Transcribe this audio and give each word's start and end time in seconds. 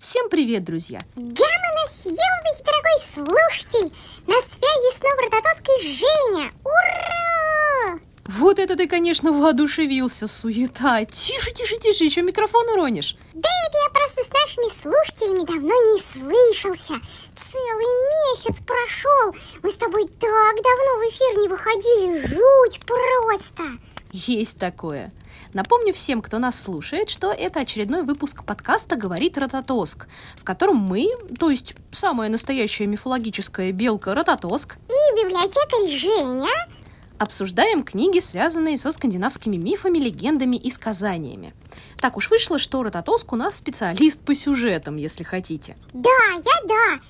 Всем 0.00 0.30
привет, 0.30 0.64
друзья! 0.64 1.00
Гамма 1.16 1.86
съемный, 1.92 2.16
дорогой 2.64 3.00
слушатель! 3.12 3.92
На 4.26 4.40
связи 4.40 4.96
снова 4.96 5.22
Рототоска 5.22 5.72
и 5.72 5.86
Женя! 5.86 6.50
Ура! 6.64 8.00
Вот 8.28 8.58
это 8.58 8.76
ты, 8.76 8.86
конечно, 8.86 9.32
воодушевился, 9.32 10.26
суета. 10.26 11.04
Тише, 11.04 11.52
тише, 11.52 11.78
тише, 11.78 12.04
еще 12.04 12.22
микрофон 12.22 12.68
уронишь. 12.70 13.16
Да 13.34 13.48
это 13.66 13.78
я 13.84 13.90
просто 13.90 14.22
с 14.22 14.28
нашими 14.48 14.72
слушателями 14.72 15.44
давно 15.44 15.68
не 15.68 16.00
слышался. 16.00 16.94
Целый 17.52 18.34
месяц 18.34 18.60
прошел. 18.66 19.34
Мы 19.62 19.70
с 19.70 19.76
тобой 19.76 20.04
так 20.04 20.56
давно 20.56 20.98
в 20.98 21.08
эфир 21.10 21.38
не 21.38 21.48
выходили. 21.48 22.18
Жуть 22.20 22.80
просто. 22.86 23.64
Есть 24.10 24.58
такое. 24.58 25.12
Напомню 25.52 25.92
всем, 25.92 26.22
кто 26.22 26.38
нас 26.38 26.60
слушает, 26.60 27.10
что 27.10 27.30
это 27.30 27.60
очередной 27.60 28.02
выпуск 28.02 28.44
подкаста 28.44 28.96
«Говорит 28.96 29.36
Рототоск», 29.36 30.06
в 30.36 30.44
котором 30.44 30.76
мы, 30.76 31.10
то 31.38 31.50
есть 31.50 31.74
самая 31.90 32.30
настоящая 32.30 32.86
мифологическая 32.86 33.72
белка 33.72 34.14
Рототоск, 34.14 34.76
И 34.76 35.22
библиотекарь 35.22 35.88
Женя 35.88 36.68
обсуждаем 37.18 37.82
книги, 37.82 38.20
связанные 38.20 38.78
со 38.78 38.92
скандинавскими 38.92 39.56
мифами, 39.56 39.98
легендами 39.98 40.56
и 40.56 40.70
сказаниями. 40.70 41.54
Так 41.98 42.16
уж 42.16 42.30
вышло, 42.30 42.58
что 42.58 42.82
Рототоск 42.82 43.32
у 43.32 43.36
нас 43.36 43.56
специалист 43.56 44.20
по 44.20 44.34
сюжетам, 44.34 44.96
если 44.96 45.24
хотите. 45.24 45.76
Да, 45.92 46.10
я 46.34 46.66
да. 46.66 47.00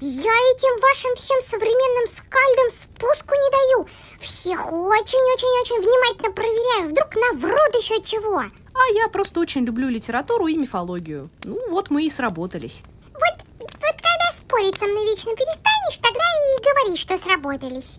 Я 0.00 0.32
этим 0.32 0.80
вашим 0.80 1.14
всем 1.16 1.40
современным 1.42 2.06
скальдам 2.06 2.70
спуску 2.70 3.34
не 3.34 3.50
даю. 3.50 3.88
Всех 4.20 4.72
очень-очень-очень 4.72 5.82
внимательно 5.82 6.30
проверяю. 6.30 6.90
Вдруг 6.90 7.14
наврут 7.16 7.74
еще 7.74 8.00
чего. 8.00 8.38
А 8.38 8.92
я 8.94 9.08
просто 9.08 9.40
очень 9.40 9.64
люблю 9.64 9.88
литературу 9.88 10.46
и 10.46 10.56
мифологию. 10.56 11.30
Ну 11.42 11.58
вот 11.70 11.90
мы 11.90 12.06
и 12.06 12.10
сработались. 12.10 12.82
Вот, 13.12 13.44
вот 13.58 13.72
когда 13.72 14.32
спорить 14.36 14.78
со 14.78 14.86
мной 14.86 15.04
вечно 15.04 15.34
перестанешь, 15.34 15.98
тогда 16.00 16.22
и 16.22 16.62
говори, 16.62 16.96
что 16.96 17.18
сработались. 17.18 17.98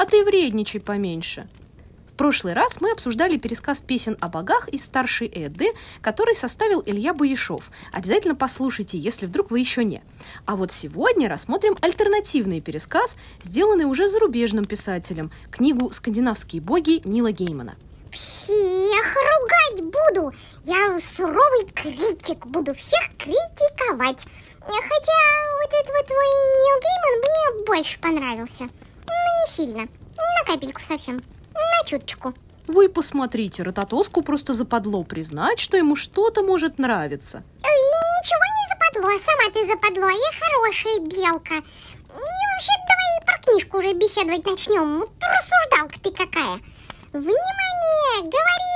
А 0.00 0.06
ты 0.06 0.24
вредничай 0.24 0.80
поменьше. 0.80 1.48
В 2.12 2.16
прошлый 2.16 2.52
раз 2.52 2.80
мы 2.80 2.92
обсуждали 2.92 3.36
пересказ 3.36 3.80
песен 3.80 4.16
о 4.20 4.28
богах 4.28 4.68
из 4.68 4.84
старшей 4.84 5.26
Эдды, 5.26 5.72
который 6.00 6.36
составил 6.36 6.82
Илья 6.86 7.12
Бояшов. 7.12 7.72
Обязательно 7.92 8.36
послушайте, 8.36 8.96
если 8.96 9.26
вдруг 9.26 9.50
вы 9.50 9.58
еще 9.58 9.82
не. 9.82 10.00
А 10.46 10.54
вот 10.54 10.70
сегодня 10.70 11.28
рассмотрим 11.28 11.76
альтернативный 11.80 12.60
пересказ, 12.60 13.18
сделанный 13.42 13.86
уже 13.86 14.06
зарубежным 14.06 14.66
писателем, 14.66 15.32
книгу 15.50 15.90
«Скандинавские 15.92 16.62
боги» 16.62 17.00
Нила 17.04 17.32
Геймана. 17.32 17.74
Всех 18.12 19.16
ругать 19.16 19.92
буду. 19.92 20.32
Я 20.62 20.96
суровый 21.00 21.66
критик, 21.74 22.46
буду 22.46 22.72
всех 22.74 23.16
критиковать. 23.16 24.24
Хотя 24.60 25.20
вот 25.60 25.72
этот 25.72 25.92
вот 25.92 26.06
твой 26.06 26.26
Нил 26.62 26.80
Гейман 26.82 27.18
мне 27.18 27.66
больше 27.66 27.98
понравился. 27.98 28.68
Ну, 29.08 29.40
не 29.40 29.50
сильно. 29.50 29.88
На 30.16 30.44
капельку 30.46 30.80
совсем. 30.80 31.22
На 31.54 31.86
чуточку. 31.86 32.34
Вы 32.66 32.88
посмотрите, 32.88 33.62
Рототоску 33.62 34.22
просто 34.22 34.52
западло 34.52 35.02
признать, 35.02 35.58
что 35.58 35.76
ему 35.76 35.96
что-то 35.96 36.42
может 36.42 36.78
нравиться. 36.78 37.42
И 37.60 37.72
ничего 38.20 38.44
не 38.44 38.68
западло, 38.68 39.10
сама 39.24 39.50
ты 39.52 39.66
западло, 39.66 40.08
я 40.10 40.30
хорошая 40.38 41.00
белка. 41.00 41.54
И 41.54 42.44
вообще 42.52 42.72
давай 42.86 43.24
про 43.24 43.38
книжку 43.42 43.78
уже 43.78 43.94
беседовать 43.94 44.44
начнем. 44.44 45.04
Рассуждалка 45.20 45.98
ты 46.02 46.10
какая. 46.10 46.60
Внимание, 47.12 48.20
говорит 48.20 48.67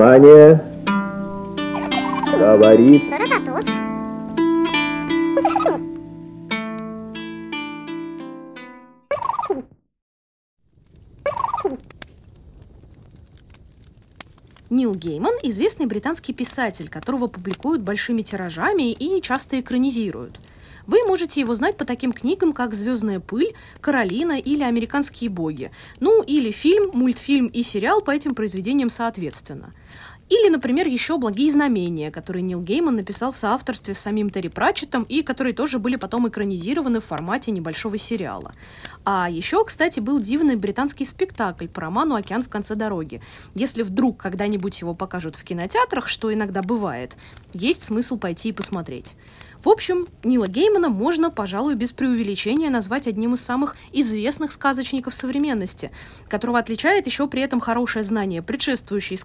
Внимание! 0.00 0.58
Говорит 2.38 3.02
Рототоск. 3.12 3.68
Нил 14.70 14.94
Гейман– 14.94 15.34
известный 15.42 15.84
британский 15.84 16.32
писатель, 16.32 16.88
которого 16.88 17.26
публикуют 17.26 17.82
большими 17.82 18.22
тиражами 18.22 18.92
и 18.92 19.20
часто 19.20 19.60
экранизируют. 19.60 20.40
Вы 20.90 21.04
можете 21.06 21.38
его 21.38 21.54
знать 21.54 21.76
по 21.76 21.84
таким 21.84 22.12
книгам, 22.12 22.52
как 22.52 22.74
«Звездная 22.74 23.20
пыль», 23.20 23.54
«Каролина» 23.80 24.40
или 24.40 24.64
«Американские 24.64 25.30
боги». 25.30 25.70
Ну, 26.00 26.20
или 26.20 26.50
фильм, 26.50 26.90
мультфильм 26.92 27.46
и 27.46 27.62
сериал 27.62 28.00
по 28.00 28.10
этим 28.10 28.34
произведениям 28.34 28.90
соответственно. 28.90 29.72
Или, 30.30 30.48
например, 30.48 30.86
еще 30.86 31.18
«Благие 31.18 31.50
знамения», 31.50 32.12
которые 32.12 32.42
Нил 32.42 32.62
Гейман 32.62 32.94
написал 32.94 33.32
в 33.32 33.36
соавторстве 33.36 33.94
с 33.94 33.98
самим 33.98 34.30
Терри 34.30 34.46
Пратчеттом 34.46 35.02
и 35.02 35.22
которые 35.24 35.52
тоже 35.52 35.80
были 35.80 35.96
потом 35.96 36.28
экранизированы 36.28 37.00
в 37.00 37.04
формате 37.04 37.50
небольшого 37.50 37.98
сериала. 37.98 38.52
А 39.04 39.28
еще, 39.28 39.64
кстати, 39.64 39.98
был 39.98 40.20
дивный 40.20 40.54
британский 40.54 41.04
спектакль 41.04 41.66
по 41.66 41.80
роману 41.80 42.14
«Океан 42.14 42.44
в 42.44 42.48
конце 42.48 42.76
дороги». 42.76 43.20
Если 43.56 43.82
вдруг 43.82 44.18
когда-нибудь 44.18 44.80
его 44.80 44.94
покажут 44.94 45.34
в 45.34 45.42
кинотеатрах, 45.42 46.06
что 46.06 46.32
иногда 46.32 46.62
бывает, 46.62 47.16
есть 47.52 47.82
смысл 47.82 48.16
пойти 48.16 48.50
и 48.50 48.52
посмотреть. 48.52 49.16
В 49.62 49.68
общем, 49.68 50.08
Нила 50.24 50.48
Геймана 50.48 50.88
можно, 50.88 51.30
пожалуй, 51.30 51.74
без 51.74 51.92
преувеличения 51.92 52.70
назвать 52.70 53.06
одним 53.06 53.34
из 53.34 53.42
самых 53.42 53.76
известных 53.92 54.52
сказочников 54.52 55.14
современности, 55.14 55.90
которого 56.28 56.58
отличает 56.58 57.06
еще 57.06 57.28
при 57.28 57.42
этом 57.42 57.60
хорошее 57.60 58.02
знание 58.02 58.40
предшествующей 58.40 59.18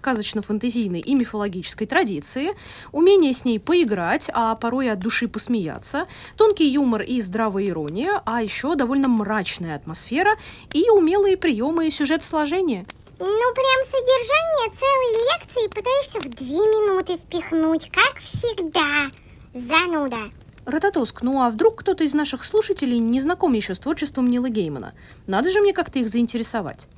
сказочно-фэнтезийной 0.96 1.00
и 1.00 1.14
мифологической 1.14 1.86
традиции, 1.86 2.56
умение 2.92 3.32
с 3.32 3.44
ней 3.44 3.58
поиграть, 3.58 4.30
а 4.32 4.54
порой 4.54 4.90
от 4.90 4.98
души 4.98 5.28
посмеяться, 5.28 6.06
тонкий 6.36 6.68
юмор 6.68 7.02
и 7.02 7.20
здравая 7.20 7.68
ирония, 7.68 8.22
а 8.24 8.42
еще 8.42 8.74
довольно 8.74 9.08
мрачная 9.08 9.76
атмосфера 9.76 10.36
и 10.72 10.88
умелые 10.90 11.36
приемы 11.36 11.88
и 11.88 11.90
сюжет 11.90 12.24
сложения. 12.24 12.86
Ну, 13.18 13.54
прям 13.54 13.84
содержание 13.84 14.70
целой 14.72 15.38
лекции 15.38 15.68
пытаешься 15.68 16.20
в 16.20 16.28
две 16.28 16.58
минуты 16.58 17.16
впихнуть, 17.16 17.90
как 17.90 18.18
всегда. 18.18 19.10
Зануда. 19.54 20.30
Рототоск, 20.66 21.22
ну 21.22 21.40
а 21.42 21.50
вдруг 21.50 21.76
кто-то 21.76 22.04
из 22.04 22.12
наших 22.12 22.44
слушателей 22.44 22.98
не 22.98 23.20
знаком 23.20 23.54
еще 23.54 23.74
с 23.74 23.78
творчеством 23.78 24.28
Нила 24.28 24.48
Геймана? 24.48 24.94
Надо 25.26 25.50
же 25.50 25.60
мне 25.60 25.72
как-то 25.72 26.00
их 26.00 26.08
заинтересовать. 26.08 26.88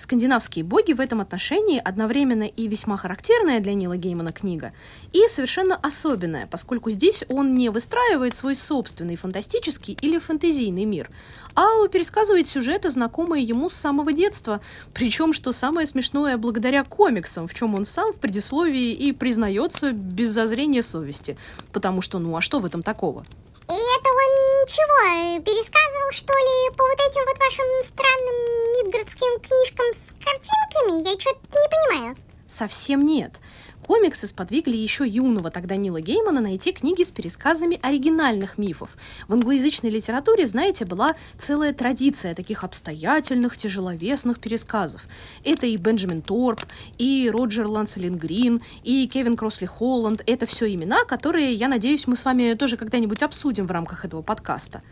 Скандинавские 0.00 0.64
боги 0.64 0.94
в 0.94 1.00
этом 1.00 1.20
отношении 1.20 1.78
одновременно 1.78 2.44
и 2.44 2.68
весьма 2.68 2.96
характерная 2.96 3.60
для 3.60 3.74
Нила 3.74 3.98
Геймана 3.98 4.32
книга, 4.32 4.72
и 5.12 5.28
совершенно 5.28 5.76
особенная, 5.76 6.46
поскольку 6.46 6.90
здесь 6.90 7.22
он 7.28 7.52
не 7.54 7.68
выстраивает 7.68 8.34
свой 8.34 8.56
собственный 8.56 9.16
фантастический 9.16 9.98
или 10.00 10.18
фэнтезийный 10.18 10.86
мир, 10.86 11.10
а 11.54 11.86
пересказывает 11.88 12.48
сюжеты, 12.48 12.88
знакомые 12.88 13.44
ему 13.44 13.68
с 13.68 13.74
самого 13.74 14.14
детства, 14.14 14.62
причем, 14.94 15.34
что 15.34 15.52
самое 15.52 15.86
смешное, 15.86 16.38
благодаря 16.38 16.82
комиксам, 16.82 17.46
в 17.46 17.52
чем 17.52 17.74
он 17.74 17.84
сам 17.84 18.14
в 18.14 18.16
предисловии 18.16 18.94
и 18.94 19.12
признается 19.12 19.92
без 19.92 20.30
зазрения 20.30 20.80
совести, 20.80 21.36
потому 21.72 22.00
что 22.00 22.18
ну 22.18 22.34
а 22.34 22.40
что 22.40 22.58
в 22.58 22.64
этом 22.64 22.82
такого? 22.82 23.22
И 23.68 23.72
это 23.72 24.08
он 24.08 24.66
чего, 24.66 25.36
э, 25.36 25.40
пересказывал, 25.42 26.10
что 26.10 26.32
ли, 26.32 26.74
по 26.74 26.84
вот 26.84 26.98
этим 26.98 27.20
вот 27.26 27.38
вашим 27.38 27.66
странным 27.84 28.59
мидгардским 28.70 29.40
книжкам 29.40 29.86
с 29.92 30.24
картинками? 30.24 31.08
Я 31.08 31.18
что-то 31.18 31.40
не 31.52 31.68
понимаю. 31.68 32.16
Совсем 32.46 33.04
нет. 33.04 33.34
Комиксы 33.90 34.28
сподвигли 34.28 34.76
еще 34.76 35.04
юного 35.04 35.50
тогда 35.50 35.74
Нила 35.74 36.00
Геймана 36.00 36.40
найти 36.40 36.70
книги 36.70 37.02
с 37.02 37.10
пересказами 37.10 37.80
оригинальных 37.82 38.56
мифов. 38.56 38.90
В 39.26 39.32
англоязычной 39.32 39.90
литературе, 39.90 40.46
знаете, 40.46 40.84
была 40.84 41.16
целая 41.40 41.72
традиция 41.72 42.36
таких 42.36 42.62
обстоятельных, 42.62 43.58
тяжеловесных 43.58 44.38
пересказов. 44.38 45.02
Это 45.44 45.66
и 45.66 45.76
Бенджамин 45.76 46.22
Торп, 46.22 46.66
и 46.98 47.28
Роджер 47.32 47.66
Ланселин 47.66 48.16
Грин, 48.16 48.62
и 48.84 49.08
Кевин 49.08 49.36
Кросли 49.36 49.66
Холланд. 49.66 50.22
Это 50.24 50.46
все 50.46 50.72
имена, 50.72 51.04
которые, 51.04 51.52
я 51.52 51.66
надеюсь, 51.66 52.06
мы 52.06 52.16
с 52.16 52.24
вами 52.24 52.54
тоже 52.54 52.76
когда-нибудь 52.76 53.24
обсудим 53.24 53.66
в 53.66 53.72
рамках 53.72 54.04
этого 54.04 54.22
подкаста. 54.22 54.82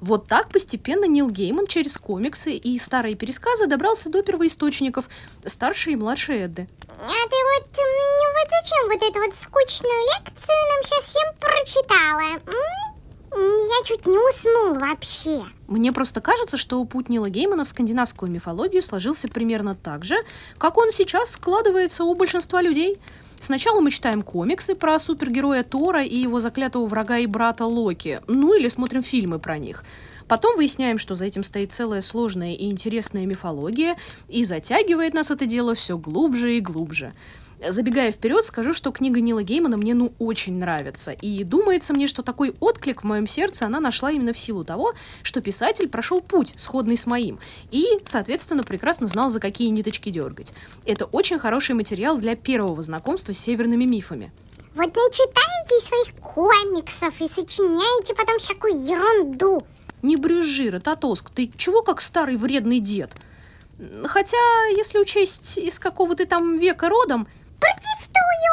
Вот 0.00 0.26
так 0.28 0.48
постепенно 0.48 1.04
Нил 1.04 1.28
Гейман 1.28 1.66
через 1.66 1.98
комиксы 1.98 2.54
и 2.54 2.78
старые 2.78 3.14
пересказы 3.14 3.66
добрался 3.66 4.08
до 4.08 4.22
первоисточников 4.22 5.04
старшей 5.44 5.92
и 5.92 5.96
младшей 5.96 6.38
Эдды. 6.40 6.68
А 6.88 7.08
ты 7.08 7.36
вот, 7.54 7.68
вот 7.68 8.48
зачем 8.50 8.88
вот 8.88 9.02
эту 9.02 9.18
вот 9.20 9.34
скучную 9.34 10.00
лекцию 10.18 10.56
нам 10.74 10.82
сейчас 10.84 11.04
всем 11.04 11.34
прочитала? 11.38 12.40
м? 12.46 12.90
Я 13.32 13.84
чуть 13.84 14.06
не 14.06 14.18
уснул 14.18 14.74
вообще. 14.74 15.44
Мне 15.68 15.92
просто 15.92 16.20
кажется, 16.20 16.56
что 16.56 16.84
путь 16.84 17.08
Нила 17.08 17.30
Геймана 17.30 17.64
в 17.64 17.68
скандинавскую 17.68 18.30
мифологию 18.30 18.82
сложился 18.82 19.28
примерно 19.28 19.74
так 19.76 20.04
же, 20.04 20.16
как 20.58 20.76
он 20.78 20.90
сейчас 20.92 21.32
складывается 21.32 22.04
у 22.04 22.14
большинства 22.14 22.60
людей. 22.60 22.98
Сначала 23.40 23.80
мы 23.80 23.90
читаем 23.90 24.20
комиксы 24.20 24.74
про 24.74 24.98
супергероя 24.98 25.64
Тора 25.64 26.04
и 26.04 26.14
его 26.14 26.40
заклятого 26.40 26.86
врага 26.86 27.16
и 27.16 27.26
брата 27.26 27.64
Локи, 27.64 28.20
ну 28.26 28.54
или 28.54 28.68
смотрим 28.68 29.02
фильмы 29.02 29.38
про 29.38 29.56
них. 29.56 29.82
Потом 30.28 30.56
выясняем, 30.56 30.98
что 30.98 31.16
за 31.16 31.24
этим 31.24 31.42
стоит 31.42 31.72
целая 31.72 32.02
сложная 32.02 32.52
и 32.52 32.66
интересная 32.66 33.24
мифология, 33.24 33.96
и 34.28 34.44
затягивает 34.44 35.14
нас 35.14 35.30
это 35.30 35.46
дело 35.46 35.74
все 35.74 35.96
глубже 35.96 36.58
и 36.58 36.60
глубже. 36.60 37.14
Забегая 37.68 38.10
вперед, 38.10 38.42
скажу, 38.44 38.72
что 38.72 38.90
книга 38.90 39.20
Нила 39.20 39.42
Геймана 39.42 39.76
мне 39.76 39.92
ну 39.92 40.14
очень 40.18 40.56
нравится. 40.56 41.12
И 41.12 41.44
думается 41.44 41.92
мне, 41.92 42.06
что 42.06 42.22
такой 42.22 42.54
отклик 42.58 43.02
в 43.02 43.06
моем 43.06 43.28
сердце 43.28 43.66
она 43.66 43.80
нашла 43.80 44.10
именно 44.10 44.32
в 44.32 44.38
силу 44.38 44.64
того, 44.64 44.94
что 45.22 45.42
писатель 45.42 45.88
прошел 45.88 46.22
путь, 46.22 46.54
сходный 46.56 46.96
с 46.96 47.06
моим, 47.06 47.38
и, 47.70 47.86
соответственно, 48.06 48.62
прекрасно 48.62 49.06
знал, 49.06 49.28
за 49.28 49.40
какие 49.40 49.68
ниточки 49.68 50.08
дергать. 50.08 50.54
Это 50.86 51.04
очень 51.04 51.38
хороший 51.38 51.74
материал 51.74 52.16
для 52.16 52.34
первого 52.34 52.82
знакомства 52.82 53.34
с 53.34 53.38
северными 53.38 53.84
мифами. 53.84 54.32
Вот 54.74 54.96
не 54.96 55.12
читаете 55.12 55.86
своих 55.86 56.14
комиксов 56.22 57.20
и 57.20 57.28
сочиняете 57.28 58.14
потом 58.14 58.38
всякую 58.38 58.72
ерунду. 58.72 59.62
Не 60.00 60.16
брюзжи, 60.16 60.70
Рататоск, 60.70 61.28
ты 61.30 61.50
чего 61.58 61.82
как 61.82 62.00
старый 62.00 62.36
вредный 62.36 62.80
дед? 62.80 63.10
Хотя, 64.04 64.36
если 64.76 64.98
учесть, 64.98 65.58
из 65.58 65.78
какого 65.78 66.14
ты 66.14 66.26
там 66.26 66.58
века 66.58 66.88
родом, 66.88 67.26
Протестую! 67.60 68.52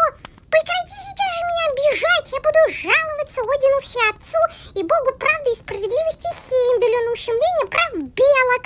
Прекрати 0.51 0.93
сейчас 0.93 1.31
же 1.35 1.43
меня 1.47 1.63
обижать! 1.71 2.31
Я 2.31 2.39
буду 2.39 2.59
жаловаться 2.69 3.41
Одину 3.41 3.79
Всеотцу 3.81 4.39
и 4.75 4.83
Богу 4.83 5.17
правды 5.17 5.51
и 5.51 5.55
справедливости 5.55 6.27
Хеймдалю 6.27 7.05
на 7.05 7.11
ущемление 7.13 7.67
прав 7.67 7.93
белок. 7.93 8.63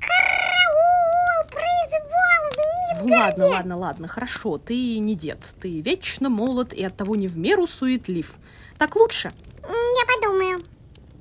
Караул! 0.00 1.50
Произвол 1.50 2.40
в 2.50 3.04
Мидгарде! 3.04 3.16
Ладно, 3.16 3.46
ладно, 3.48 3.76
ладно, 3.78 4.08
хорошо, 4.08 4.58
ты 4.58 4.98
не 4.98 5.14
дед. 5.14 5.40
Ты 5.60 5.80
вечно 5.80 6.28
молод 6.28 6.72
и 6.72 6.84
оттого 6.84 7.16
не 7.16 7.28
в 7.28 7.36
меру 7.36 7.66
суетлив. 7.66 8.34
Так 8.78 8.96
лучше? 8.96 9.32
Я 9.62 10.06
подумаю. 10.06 10.64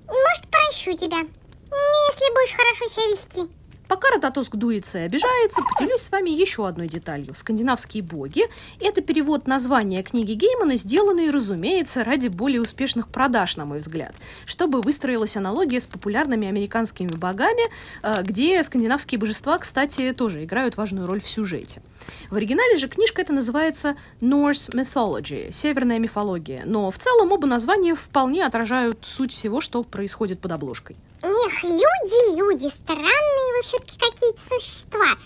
Может, 0.07 0.47
прощу 0.49 0.95
тебя, 0.97 1.19
если 1.19 2.33
будешь 2.33 2.55
хорошо 2.55 2.87
себя 2.87 3.07
вести. 3.07 3.58
Пока 3.89 4.11
Рататоск 4.11 4.55
дуется 4.55 4.99
и 4.99 5.01
обижается, 5.01 5.63
поделюсь 5.63 6.01
с 6.01 6.11
вами 6.11 6.29
еще 6.29 6.67
одной 6.67 6.87
деталью. 6.87 7.33
Скандинавские 7.33 8.03
боги– 8.03 8.43
это 8.79 9.01
перевод 9.01 9.47
названия 9.47 10.03
книги 10.03 10.33
Геймана, 10.33 10.75
сделанный, 10.75 11.31
разумеется, 11.31 12.03
ради 12.03 12.27
более 12.27 12.61
успешных 12.61 13.07
продаж, 13.07 13.57
на 13.57 13.65
мой 13.65 13.79
взгляд, 13.79 14.13
чтобы 14.45 14.81
выстроилась 14.81 15.35
аналогия 15.37 15.79
с 15.79 15.87
популярными 15.87 16.47
американскими 16.47 17.07
богами, 17.07 17.63
э, 18.03 18.21
где 18.21 18.61
скандинавские 18.61 19.17
божества, 19.17 19.57
кстати, 19.57 20.13
тоже 20.13 20.43
играют 20.43 20.77
важную 20.77 21.07
роль 21.07 21.19
в 21.19 21.27
сюжете. 21.27 21.81
В 22.29 22.35
оригинале 22.35 22.77
же 22.77 22.89
книжка 22.89 23.23
это 23.23 23.33
называется 23.33 23.95
Norse 24.21 24.69
Mythology– 24.71 25.51
северная 25.51 25.97
мифология, 25.97 26.61
но 26.63 26.91
в 26.91 26.99
целом 26.99 27.31
оба 27.31 27.47
названия 27.47 27.95
вполне 27.95 28.45
отражают 28.45 28.99
суть 29.01 29.33
всего, 29.33 29.61
что 29.61 29.81
происходит 29.81 30.39
под 30.39 30.51
обложкой. 30.51 30.95
Эх, 31.21 31.63
люди, 31.63 32.37
люди, 32.37 32.69
странные 32.69 33.53
вы 33.57 33.61
все-таки 33.61 33.99
какие-то 33.99 34.39
существа. 34.41 35.17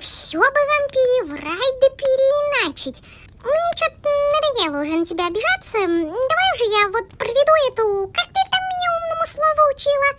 Все 0.00 0.38
бы 0.38 0.44
вам 0.44 0.88
переврать 0.90 1.80
да 1.80 1.90
переиначить. 1.90 3.02
Мне 3.42 3.76
что-то 3.76 4.08
надоело 4.32 4.80
уже 4.82 4.92
на 4.92 5.04
тебя 5.04 5.26
обижаться. 5.26 5.72
Давай 5.72 6.48
уже 6.54 6.64
я 6.64 6.88
вот 6.88 7.08
проведу 7.18 7.52
эту, 7.68 8.10
как 8.14 8.26
ты 8.26 8.40
там 8.50 8.62
меня 8.72 8.88
умному 8.96 9.26
слову 9.26 9.62
учила, 9.74 10.10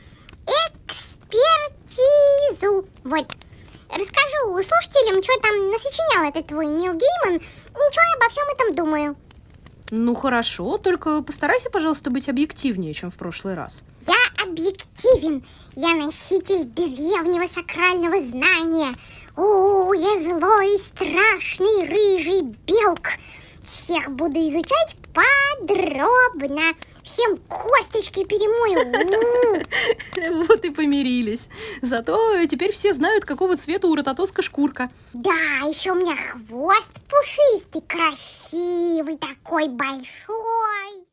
экспертизу. 1.73 2.85
Вот. 3.03 3.27
Расскажу 3.89 4.61
слушателям, 4.61 5.23
что 5.23 5.39
там 5.41 5.71
насочинял 5.71 6.29
этот 6.29 6.45
твой 6.47 6.67
Нил 6.67 6.93
Гейман, 6.93 7.37
и 7.37 7.91
что 7.91 8.01
я 8.01 8.13
обо 8.15 8.29
всем 8.29 8.47
этом 8.49 8.75
думаю. 8.75 9.15
Ну 9.91 10.15
хорошо, 10.15 10.77
только 10.77 11.21
постарайся, 11.21 11.69
пожалуйста, 11.69 12.09
быть 12.09 12.27
объективнее, 12.27 12.93
чем 12.93 13.11
в 13.11 13.17
прошлый 13.17 13.53
раз. 13.53 13.83
Я 14.01 14.15
объективен. 14.43 15.43
Я 15.75 15.93
носитель 15.93 16.65
древнего 16.65 17.47
сакрального 17.47 18.19
знания. 18.21 18.95
О, 19.35 19.93
я 19.93 20.23
злой, 20.23 20.79
страшный, 20.79 21.87
рыжий 21.87 22.55
белк. 22.65 23.09
Всех 23.65 24.11
буду 24.11 24.37
изучать 24.39 24.95
подробно. 25.13 26.73
Всем 27.03 27.37
косточки 27.47 28.23
перемою. 28.23 29.65
Вот 30.47 30.65
и 30.65 30.69
помирились. 30.69 31.49
Зато 31.81 32.45
теперь 32.47 32.71
все 32.71 32.93
знают, 32.93 33.25
какого 33.25 33.57
цвета 33.57 33.87
у 33.87 33.95
рототоска 33.95 34.41
шкурка. 34.41 34.89
Да, 35.13 35.31
еще 35.67 35.91
у 35.91 35.95
меня 35.95 36.15
хвост 36.15 37.01
пушистый, 37.09 37.81
красивый, 37.81 39.17
такой 39.17 39.67
большой. 39.69 41.05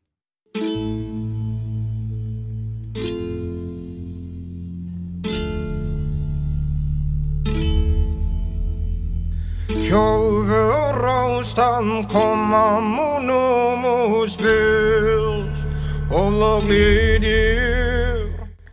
Kjolvörostan 9.92 12.08
komma 12.08 12.80
monomos 12.80 14.32
bells 14.38 15.66
of 16.10 16.32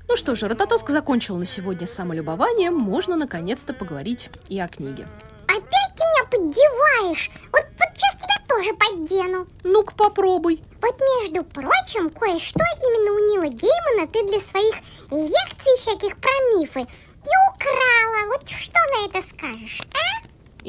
Ну 0.07 0.15
что 0.15 0.35
же, 0.35 0.47
Рототоск 0.47 0.89
закончил 0.89 1.35
на 1.35 1.45
сегодня 1.45 1.85
самолюбованием, 1.87 2.73
можно 2.73 3.17
наконец-то 3.17 3.73
поговорить 3.73 4.29
и 4.47 4.57
о 4.61 4.69
книге. 4.69 5.09
Опять 5.49 5.93
ты 5.97 6.05
меня 6.05 6.23
поддеваешь? 6.31 7.29
Вот, 7.51 7.65
вот 7.65 7.89
сейчас 7.95 8.15
тебя 8.15 8.37
тоже 8.47 8.73
поддену. 8.75 9.45
Ну-ка 9.65 9.93
попробуй. 9.95 10.63
Вот 10.81 11.01
между 11.01 11.43
прочим, 11.43 12.09
кое-что 12.11 12.63
именно 12.81 13.11
у 13.11 13.19
Нила 13.29 13.49
Геймана 13.49 14.07
ты 14.07 14.25
для 14.25 14.39
своих 14.39 14.75
лекций 15.11 15.77
всяких 15.79 16.15
про 16.15 16.31
мифы 16.55 16.79
и 16.79 17.33
украла. 17.51 18.27
Вот 18.27 18.47
что 18.47 18.79
на 18.93 19.03
это 19.05 19.21
скажешь, 19.27 19.81
а? 19.91 20.18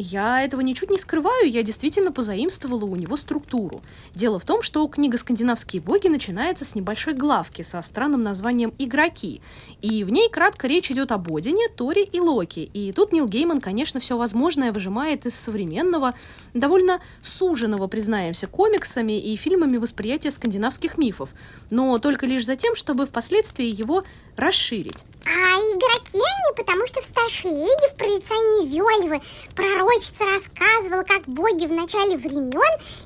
Я 0.03 0.43
этого 0.43 0.63
ничуть 0.63 0.89
не 0.89 0.97
скрываю, 0.97 1.51
я 1.51 1.63
действительно 1.63 2.11
позаимствовала 2.11 2.87
у 2.87 2.97
него 2.97 3.19
структуру. 3.19 3.83
Дело 4.15 4.39
в 4.39 4.47
том, 4.47 4.63
что 4.63 4.87
книга 4.87 5.19
«Скандинавские 5.19 5.83
боги» 5.83 6.09
начинается 6.09 6.65
с 6.65 6.75
небольшой 6.75 7.13
главки 7.13 7.61
со 7.61 7.83
странным 7.83 8.23
названием 8.23 8.73
«Игроки», 8.79 9.43
и 9.83 10.03
в 10.03 10.11
ней 10.11 10.31
кратко 10.31 10.69
речь 10.69 10.91
идет 10.91 11.13
об 11.13 11.31
Одине, 11.31 11.69
Торе 11.69 12.03
и 12.03 12.19
Локи. 12.19 12.61
И 12.61 12.93
тут 12.93 13.13
Нил 13.13 13.27
Гейман, 13.29 13.61
конечно, 13.61 14.01
все 14.01 14.17
возможное 14.17 14.73
выжимает 14.73 15.27
из 15.27 15.35
современного, 15.35 16.15
довольно 16.55 17.03
суженного, 17.21 17.87
признаемся, 17.87 18.47
комиксами 18.47 19.21
и 19.21 19.37
фильмами 19.37 19.77
восприятия 19.77 20.31
скандинавских 20.31 20.97
мифов, 20.97 21.29
но 21.69 21.99
только 21.99 22.25
лишь 22.25 22.47
за 22.47 22.57
тем, 22.57 22.75
чтобы 22.75 23.05
впоследствии 23.05 23.67
его 23.67 24.05
расширить. 24.37 25.05
А 25.27 25.59
игроки 25.59 26.17
они, 26.17 26.57
потому 26.57 26.87
что 26.87 27.03
в 27.03 27.05
старшей 27.05 27.51
Эдди 27.51 27.93
в 27.93 27.97
прорицании 27.97 28.69
Вельвы 28.69 29.21
пророчица 29.91 30.25
рассказывала, 30.25 31.03
как 31.03 31.27
боги 31.27 31.67
в 31.67 31.73
начале 31.73 32.17
времен 32.17 32.53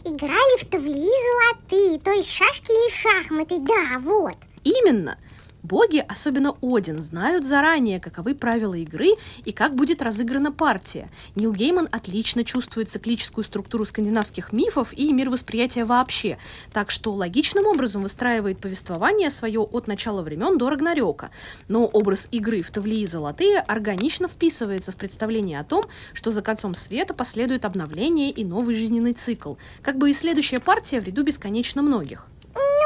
играли 0.04 0.60
в 0.60 0.68
тавли 0.68 0.92
золотые, 0.92 1.98
то 2.00 2.10
есть 2.10 2.30
шашки 2.30 2.70
и 2.70 2.92
шахматы, 2.92 3.58
да, 3.60 3.98
вот. 4.00 4.36
Именно. 4.64 5.18
Боги, 5.64 6.04
особенно 6.06 6.56
Один, 6.60 6.98
знают 7.02 7.46
заранее, 7.46 7.98
каковы 7.98 8.34
правила 8.34 8.74
игры 8.74 9.12
и 9.46 9.52
как 9.52 9.74
будет 9.74 10.02
разыграна 10.02 10.52
партия. 10.52 11.08
Нил 11.36 11.52
Гейман 11.52 11.88
отлично 11.90 12.44
чувствует 12.44 12.90
циклическую 12.90 13.44
структуру 13.44 13.86
скандинавских 13.86 14.52
мифов 14.52 14.92
и 14.92 15.10
мировосприятия 15.10 15.86
вообще, 15.86 16.36
так 16.74 16.90
что 16.90 17.14
логичным 17.14 17.64
образом 17.66 18.02
выстраивает 18.02 18.58
повествование 18.58 19.30
свое 19.30 19.60
от 19.60 19.86
начала 19.86 20.20
времен 20.20 20.58
до 20.58 20.68
Рагнарёка. 20.68 21.30
Но 21.66 21.86
образ 21.86 22.28
игры 22.30 22.60
в 22.60 22.70
Тавлии 22.70 23.06
Золотые 23.06 23.60
органично 23.60 24.28
вписывается 24.28 24.92
в 24.92 24.96
представление 24.96 25.60
о 25.60 25.64
том, 25.64 25.86
что 26.12 26.30
за 26.30 26.42
концом 26.42 26.74
света 26.74 27.14
последует 27.14 27.64
обновление 27.64 28.30
и 28.30 28.44
новый 28.44 28.74
жизненный 28.74 29.14
цикл, 29.14 29.54
как 29.80 29.96
бы 29.96 30.10
и 30.10 30.14
следующая 30.14 30.60
партия 30.60 31.00
в 31.00 31.04
ряду 31.04 31.22
бесконечно 31.22 31.80
многих 31.80 32.28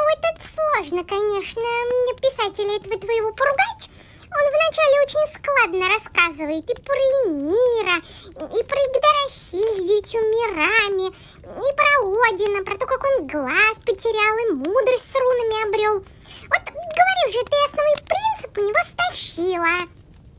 это 0.08 0.28
сложно, 0.40 1.04
конечно, 1.04 1.62
писателя 2.20 2.76
этого 2.76 2.98
твоего 2.98 3.32
поругать. 3.32 3.90
Он 4.28 4.44
вначале 4.52 5.02
очень 5.02 5.26
складно 5.32 5.88
рассказывает 5.88 6.68
и 6.70 6.74
про 6.82 6.96
Эмира, 7.24 7.96
и 7.98 8.62
про 8.62 8.78
Игдорасиль 8.78 9.72
с 9.72 9.88
девятью 9.88 10.20
мирами, 10.20 11.08
и 11.08 11.68
про 11.74 11.88
Одина, 12.28 12.62
про 12.62 12.76
то, 12.76 12.86
как 12.86 13.02
он 13.04 13.26
глаз 13.26 13.76
потерял 13.84 14.36
и 14.38 14.52
мудрость 14.52 15.10
с 15.10 15.14
рунами 15.14 15.68
обрел. 15.68 15.94
Вот 15.94 16.62
говорю 16.64 17.32
же, 17.32 17.44
ты 17.44 17.56
основной 17.66 17.96
принцип 17.96 18.58
у 18.58 18.60
него 18.60 18.78
стащила. 18.86 19.88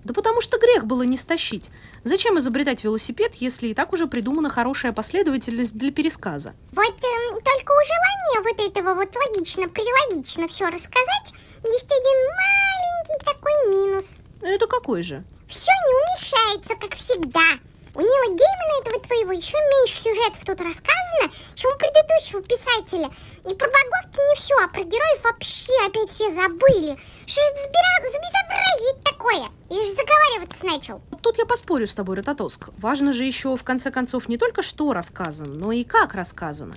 Да 0.04 0.14
потому 0.14 0.42
что 0.42 0.60
грех 0.60 0.86
было 0.86 1.04
не 1.04 1.18
стащить. 1.18 1.72
Зачем 2.04 2.40
изобретать 2.40 2.84
велосипед, 2.84 3.36
если 3.36 3.68
и 3.68 3.74
так 3.74 3.94
уже 3.94 4.08
придумана 4.08 4.50
хорошая 4.50 4.92
последовательность 4.92 5.78
для 5.78 5.92
пересказа? 5.92 6.54
Вот 6.72 6.86
э, 6.86 7.42
только 7.44 7.72
у 7.72 7.84
желания 7.86 8.42
вот 8.44 8.68
этого 8.68 8.94
вот 8.96 9.16
логично-прилогично 9.16 10.48
все 10.48 10.66
рассказать, 10.66 11.34
есть 11.64 11.86
один 11.86 12.20
маленький 12.40 13.26
такой 13.26 13.70
минус. 13.70 14.20
Это 14.42 14.68
какой 14.68 15.04
же? 15.04 15.24
Все 15.48 15.72
не 15.72 15.94
умещается, 15.96 16.76
как 16.76 16.96
всегда. 16.96 17.60
У 17.96 18.02
Нила 18.02 18.28
Геймана 18.28 18.82
этого 18.82 19.00
твоего 19.02 19.32
еще 19.32 19.58
меньше 19.58 20.02
сюжетов 20.02 20.44
тут 20.46 20.62
рассказано, 20.62 21.32
чем 21.56 21.72
у 21.74 21.78
предыдущего 21.78 22.42
писателя. 22.42 23.10
И 23.50 23.56
про 23.56 23.68
богов-то 23.68 24.22
не 24.22 24.36
все, 24.36 24.56
а 24.64 24.68
про 24.68 24.84
героев 24.84 25.24
вообще 25.24 25.74
опять 25.86 26.10
все 26.10 26.30
забыли. 26.30 26.98
Что 27.26 27.42
это 27.42 27.62
за, 27.62 28.20
безобразие 28.20 29.04
такое? 29.04 29.50
Я 29.70 29.84
же 29.84 29.92
заговариваться 29.92 30.66
начал. 30.66 31.02
Тут 31.22 31.38
я 31.38 31.46
поспорю 31.46 31.88
с 31.88 31.96
тобой, 31.96 32.16
Рототоск. 32.16 32.70
Важно 32.78 33.14
же 33.14 33.24
еще, 33.24 33.56
в 33.56 33.64
конце 33.64 33.92
концов, 33.92 34.30
не 34.30 34.38
только 34.38 34.62
что 34.64 34.94
рассказано, 34.94 35.54
но 35.54 35.72
и 35.72 35.84
как 35.84 36.16
рассказано. 36.16 36.76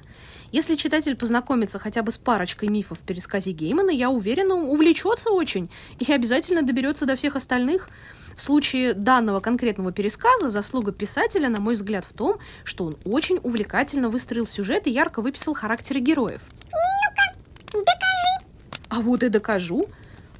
Если 0.50 0.76
читатель 0.76 1.16
познакомится 1.16 1.78
хотя 1.78 2.02
бы 2.02 2.10
с 2.10 2.18
парочкой 2.18 2.68
мифов 2.68 2.98
в 2.98 3.02
пересказе 3.02 3.52
Геймана, 3.52 3.90
я 3.90 4.10
уверена, 4.10 4.54
увлечется 4.54 5.30
очень 5.30 5.70
и 5.98 6.12
обязательно 6.12 6.62
доберется 6.62 7.06
до 7.06 7.16
всех 7.16 7.36
остальных. 7.36 7.88
В 8.36 8.40
случае 8.40 8.94
данного 8.94 9.40
конкретного 9.40 9.92
пересказа 9.92 10.48
заслуга 10.48 10.92
писателя, 10.92 11.48
на 11.48 11.60
мой 11.60 11.74
взгляд, 11.74 12.04
в 12.04 12.12
том, 12.12 12.38
что 12.64 12.84
он 12.84 12.96
очень 13.04 13.38
увлекательно 13.42 14.08
выстроил 14.08 14.46
сюжет 14.46 14.86
и 14.86 14.90
ярко 14.90 15.22
выписал 15.22 15.54
характеры 15.54 16.00
героев. 16.00 16.40
Ну-ка, 16.70 17.38
докажи. 17.72 18.46
А 18.88 19.00
вот 19.00 19.22
и 19.22 19.28
докажу. 19.28 19.88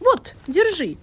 Вот, 0.01 0.35
держи. 0.47 0.97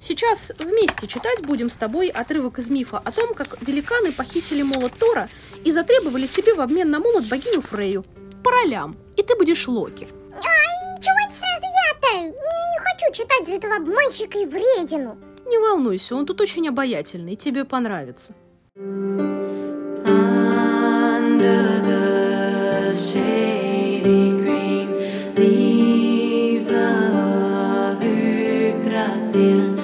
Сейчас 0.00 0.52
вместе 0.58 1.08
читать 1.08 1.42
будем 1.42 1.68
с 1.68 1.76
тобой 1.76 2.08
отрывок 2.08 2.58
из 2.60 2.70
мифа 2.70 2.98
о 2.98 3.10
том, 3.10 3.34
как 3.34 3.60
великаны 3.60 4.12
похитили 4.12 4.62
молот 4.62 4.92
Тора 4.92 5.28
и 5.64 5.72
затребовали 5.72 6.26
себе 6.26 6.54
в 6.54 6.60
обмен 6.60 6.90
на 6.90 7.00
молот 7.00 7.24
богиню 7.28 7.60
Фрейю. 7.60 8.04
По 8.44 8.52
ролям. 8.52 8.96
И 9.16 9.22
ты 9.22 9.34
будешь 9.34 9.66
Локи. 9.66 10.06
Ай, 10.32 11.02
чего 11.02 11.16
это 11.26 11.34
сразу 11.36 11.66
я-то? 11.90 12.16
Я 12.16 12.28
не 12.28 12.78
хочу 12.78 13.12
читать 13.12 13.46
за 13.46 13.56
этого 13.56 13.76
обманщика 13.76 14.38
и 14.38 14.46
вредину. 14.46 15.18
Не 15.46 15.58
волнуйся, 15.58 16.16
он 16.16 16.26
тут 16.26 16.40
очень 16.40 16.68
обаятельный, 16.68 17.36
тебе 17.36 17.64
понравится. 17.64 18.34
Under. 29.36 29.75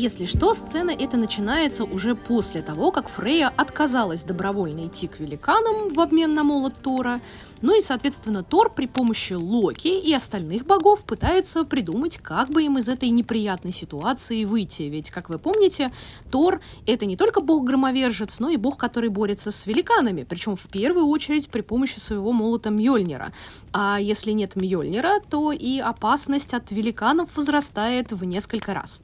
Если 0.00 0.26
что, 0.26 0.54
сцена 0.54 0.92
эта 0.92 1.16
начинается 1.16 1.82
уже 1.82 2.14
после 2.14 2.62
того, 2.62 2.92
как 2.92 3.08
Фрея 3.08 3.48
отказалась 3.48 4.22
добровольно 4.22 4.86
идти 4.86 5.08
к 5.08 5.18
великанам 5.18 5.92
в 5.92 5.98
обмен 5.98 6.34
на 6.34 6.44
молот 6.44 6.74
Тора, 6.80 7.20
ну 7.62 7.76
и, 7.76 7.80
соответственно, 7.80 8.44
Тор 8.44 8.72
при 8.72 8.86
помощи 8.86 9.32
Локи 9.32 9.88
и 9.88 10.14
остальных 10.14 10.66
богов 10.66 11.02
пытается 11.02 11.64
придумать, 11.64 12.18
как 12.18 12.48
бы 12.50 12.62
им 12.62 12.78
из 12.78 12.88
этой 12.88 13.08
неприятной 13.08 13.72
ситуации 13.72 14.44
выйти. 14.44 14.82
Ведь, 14.82 15.10
как 15.10 15.30
вы 15.30 15.40
помните, 15.40 15.90
Тор— 16.30 16.60
это 16.86 17.04
не 17.04 17.16
только 17.16 17.40
бог-громовержец, 17.40 18.38
но 18.38 18.50
и 18.50 18.56
бог, 18.56 18.76
который 18.76 19.10
борется 19.10 19.50
с 19.50 19.66
великанами, 19.66 20.22
причем 20.22 20.54
в 20.54 20.68
первую 20.68 21.06
очередь 21.06 21.50
при 21.50 21.62
помощи 21.62 21.98
своего 21.98 22.30
молота 22.30 22.70
Мьёльнира. 22.70 23.32
А 23.72 23.98
если 24.00 24.30
нет 24.30 24.54
Мьёльнира, 24.54 25.18
то 25.28 25.50
и 25.50 25.80
опасность 25.80 26.54
от 26.54 26.70
великанов 26.70 27.36
возрастает 27.36 28.12
в 28.12 28.22
несколько 28.22 28.74
раз. 28.74 29.02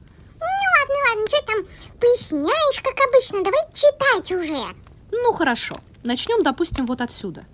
Ладно, 0.87 0.95
ладно, 1.09 1.27
что 1.27 1.45
там 1.45 1.65
поясняешь, 1.99 2.81
как 2.81 2.95
обычно, 3.07 3.43
давай 3.43 3.61
читать 3.73 4.31
уже. 4.31 4.63
Ну 5.11 5.33
хорошо, 5.33 5.77
начнем, 6.03 6.43
допустим, 6.43 6.85
вот 6.85 7.01
отсюда. 7.01 7.45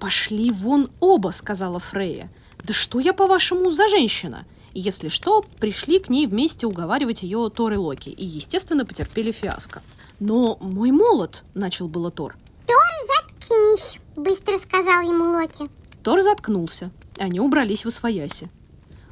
«Пошли 0.00 0.50
вон 0.50 0.90
оба»,— 1.00 1.30
сказала 1.32 1.78
Фрея. 1.78 2.30
«Да 2.62 2.74
что 2.74 2.98
я, 3.00 3.12
по-вашему, 3.12 3.70
за 3.70 3.88
женщина?» 3.88 4.46
Если 4.76 5.08
что, 5.08 5.44
пришли 5.60 6.00
к 6.00 6.08
ней 6.08 6.26
вместе 6.26 6.66
уговаривать 6.66 7.22
ее 7.22 7.48
Тор 7.48 7.72
и 7.74 7.76
Локи, 7.76 8.08
и, 8.08 8.24
естественно, 8.26 8.84
потерпели 8.84 9.30
фиаско. 9.30 9.82
«Но 10.18 10.58
мой 10.60 10.90
молот»,— 10.90 11.44
начал 11.54 11.88
было 11.88 12.10
Тор. 12.10 12.36
Тор, 12.66 12.82
заткнись, 13.06 14.00
быстро 14.16 14.58
сказал 14.58 15.02
ему 15.02 15.30
Локи. 15.30 15.70
Тор 16.02 16.20
заткнулся. 16.22 16.90
Они 17.18 17.38
убрались 17.38 17.84
в 17.84 17.88
освояси. 17.88 18.50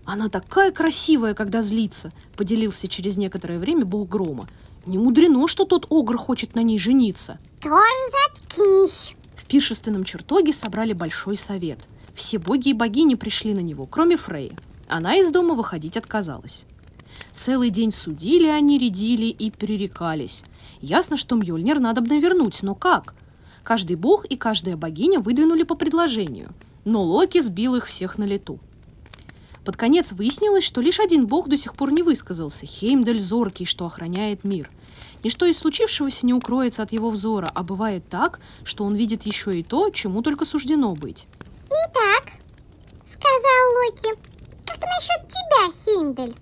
«Она 0.04 0.28
такая 0.28 0.72
красивая, 0.72 1.34
когда 1.34 1.62
злится»,— 1.62 2.12
поделился 2.36 2.88
через 2.88 3.16
некоторое 3.16 3.58
время 3.58 3.84
бог 3.84 4.08
грома. 4.08 4.48
«Не 4.84 4.98
мудрено, 4.98 5.46
что 5.46 5.64
тот 5.64 5.86
огр 5.90 6.16
хочет 6.16 6.54
на 6.54 6.62
ней 6.62 6.78
жениться». 6.78 7.38
Тор, 7.60 7.80
заткнись. 8.10 9.14
В 9.36 9.46
пиршественном 9.46 10.04
чертоге 10.04 10.52
собрали 10.52 10.92
большой 10.92 11.36
совет. 11.36 11.78
Все 12.14 12.38
боги 12.38 12.70
и 12.70 12.74
богини 12.74 13.14
пришли 13.14 13.54
на 13.54 13.60
него, 13.60 13.86
кроме 13.86 14.16
Фреи. 14.16 14.52
Она 14.88 15.16
из 15.16 15.30
дома 15.30 15.54
выходить 15.54 15.96
отказалась. 15.96 16.66
Целый 17.32 17.70
день 17.70 17.92
судили 17.92 18.48
они, 18.48 18.78
рядили 18.78 19.26
и 19.26 19.50
перерекались. 19.50 20.44
Ясно, 20.80 21.16
что 21.16 21.36
Мьёльнир 21.36 21.78
надо 21.78 22.00
бы 22.00 22.18
вернуть, 22.18 22.62
но 22.62 22.74
как? 22.74 23.14
Каждый 23.62 23.96
бог 23.96 24.24
и 24.24 24.36
каждая 24.36 24.76
богиня 24.76 25.20
выдвинули 25.20 25.62
по 25.62 25.76
предложению, 25.76 26.50
но 26.84 27.02
Локи 27.02 27.40
сбил 27.40 27.76
их 27.76 27.86
всех 27.86 28.18
на 28.18 28.24
лету. 28.24 28.58
Под 29.64 29.76
конец 29.76 30.12
выяснилось, 30.12 30.64
что 30.64 30.80
лишь 30.80 30.98
один 30.98 31.26
бог 31.26 31.48
до 31.48 31.56
сих 31.56 31.74
пор 31.74 31.92
не 31.92 32.02
высказался– 32.02 32.66
Хеймдаль 32.66 33.20
Зоркий, 33.20 33.64
что 33.64 33.86
охраняет 33.86 34.42
мир. 34.42 34.68
Ничто 35.22 35.46
из 35.46 35.58
случившегося 35.58 36.26
не 36.26 36.34
укроется 36.34 36.82
от 36.82 36.92
его 36.92 37.10
взора, 37.10 37.50
а 37.54 37.62
бывает 37.62 38.02
так, 38.08 38.40
что 38.64 38.84
он 38.84 38.96
видит 38.96 39.22
еще 39.22 39.58
и 39.58 39.62
то, 39.62 39.90
чему 39.90 40.22
только 40.22 40.44
суждено 40.44 40.94
быть. 40.94 41.28
Итак, 41.68 42.32
сказал 43.04 43.84
Локи, 43.84 44.18
как 44.66 44.80
насчет 44.80 45.28
тебя, 45.28 45.72
Хеймдаль? 45.72 46.34